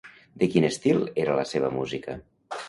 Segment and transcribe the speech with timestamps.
[0.43, 2.17] De quin estil era la seva música?